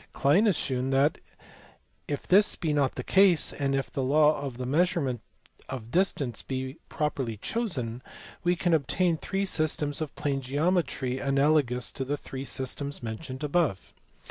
[0.13, 1.19] Klein has shewn that,
[2.07, 5.21] if this be not the case and if the law of the measurement
[5.69, 8.01] of distance be properly chosen,
[8.43, 13.93] we can obtain three systems of plane geometry analogous to the three systems mentioned above.